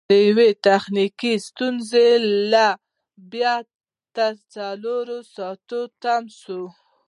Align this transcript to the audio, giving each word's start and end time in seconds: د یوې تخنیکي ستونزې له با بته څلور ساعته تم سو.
د 0.09 0.11
یوې 0.27 0.49
تخنیکي 0.65 1.33
ستونزې 1.47 2.07
له 2.51 2.67
با 3.31 3.55
بته 3.65 4.27
څلور 4.53 5.05
ساعته 5.35 5.79
تم 6.03 6.23
سو. 6.41 6.61